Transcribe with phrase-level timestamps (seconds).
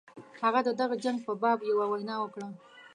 [0.43, 2.47] هغه د دغه جنګ په باب یوه وینا وکړه.